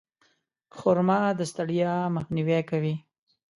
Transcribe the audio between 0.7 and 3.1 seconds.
خرما د ستړیا مخنیوی کوي.